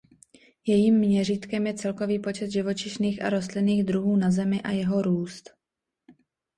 [0.65, 5.49] Jejím měřítkem je celkový počet živočišných a rostlinných druhů na Zemi a jeho růst.